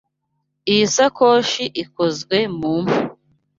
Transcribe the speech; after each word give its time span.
Iyi 0.71 0.85
sakoshi 0.95 1.63
ikozwe 1.83 2.37
mu 2.57 2.69
mpu. 2.83 2.99